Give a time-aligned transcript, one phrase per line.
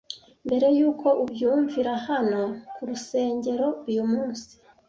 [0.45, 2.41] Mbere y’uko ubyumvira hano
[2.73, 4.49] ku rusengero uyu munsi,